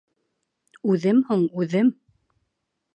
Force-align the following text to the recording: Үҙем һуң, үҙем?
Үҙем 0.95 1.21
һуң, 1.29 1.47
үҙем? 1.65 1.95